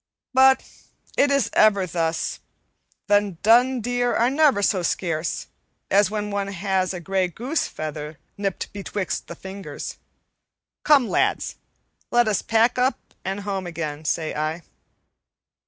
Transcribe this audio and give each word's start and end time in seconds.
But 0.33 0.63
it 1.15 1.29
is 1.29 1.51
ever 1.53 1.85
thus: 1.85 2.39
the 3.05 3.37
dun 3.43 3.81
deer 3.81 4.15
are 4.15 4.31
never 4.31 4.63
so 4.63 4.81
scarce 4.81 5.45
as 5.91 6.09
when 6.09 6.31
one 6.31 6.47
has 6.47 6.91
a 6.91 6.99
gray 6.99 7.27
goose 7.27 7.67
feather 7.67 8.17
nipped 8.35 8.73
betwixt 8.73 9.27
the 9.27 9.35
fingers. 9.35 9.99
Come, 10.83 11.07
lads, 11.07 11.57
let 12.09 12.27
us 12.27 12.41
pack 12.41 12.79
up 12.79 13.13
and 13.23 13.41
home 13.41 13.67
again, 13.67 14.03
say 14.03 14.33
I." 14.33 14.63